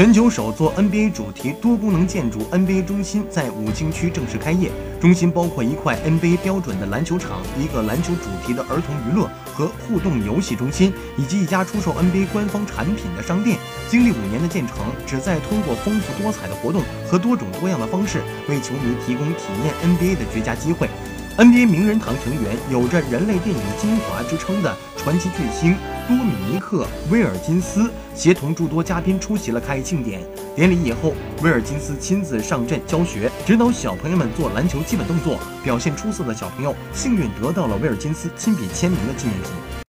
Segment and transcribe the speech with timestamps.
[0.00, 4.70] 全球首座 NBA 主题多功能建筑 NBA 中心在武清区正式开业。
[4.98, 13.58] 中心包括一块 NBA 标准的篮球场、一个篮球主题的儿童娱乐和互动游戏中心，以及一家出售 NBA 官方产品的商店。
[13.90, 20.88] 经历五年的建成，旨在通过丰富多彩的活动和多种多样的方式，为球迷提供体验 NBA 的绝佳机会。
[21.36, 25.76] NBA 名人堂成员有着“人类电影精华”之称的传奇巨星
[26.10, 30.20] 多米尼克·威尔金斯，协同诸多嘉宾出席了开业庆典。
[30.56, 35.38] 典礼以后，威尔金斯亲自上阵教学，指导小朋友们做篮球基本动作。
[35.62, 39.80] 表现出色的小朋友幸运得到了威尔金斯亲笔签名的纪念品。